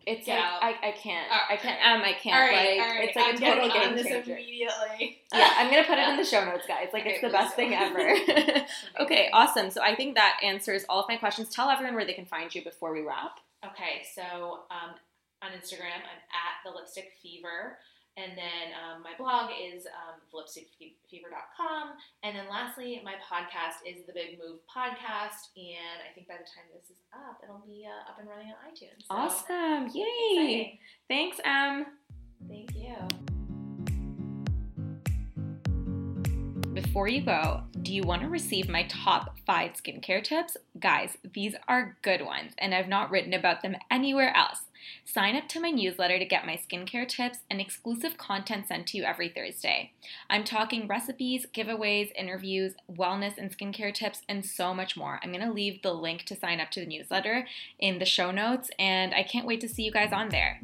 [0.06, 0.64] It's Get like out.
[0.64, 1.96] I, I can't All I can't right.
[1.96, 3.08] um I can't right, like right.
[3.10, 4.34] it's like I'm a total getting game changer.
[4.34, 5.18] immediately.
[5.34, 6.88] Yeah, I'm gonna put it in the show notes, guys.
[6.94, 8.00] Like it's the best thing ever.
[9.02, 9.70] okay, awesome.
[9.70, 11.50] So I think that answers all of my questions.
[11.50, 13.40] Tell everyone where they can find you before we wrap.
[13.66, 14.96] Okay, so um,
[15.42, 17.78] on Instagram, I'm at the Lipstick Fever,
[18.18, 21.90] and then um, my blog is um, lipstickfever.com,
[22.24, 26.50] and then lastly, my podcast is the Big Move Podcast, and I think by the
[26.50, 29.06] time this is up, it'll be uh, up and running on iTunes.
[29.08, 29.90] So, Awesome!
[29.94, 30.04] Yay!
[30.34, 30.78] exciting.
[31.08, 31.86] Thanks, Em.
[32.50, 32.96] Thank you.
[36.74, 40.58] Before you go, do you want to receive my top five skincare tips?
[40.80, 44.62] Guys, these are good ones, and I've not written about them anywhere else.
[45.06, 48.98] Sign up to my newsletter to get my skincare tips and exclusive content sent to
[48.98, 49.92] you every Thursday.
[50.30, 55.20] I'm talking recipes, giveaways, interviews, wellness and skincare tips, and so much more.
[55.24, 57.48] I'm going to leave the link to sign up to the newsletter
[57.80, 60.62] in the show notes, and I can't wait to see you guys on there.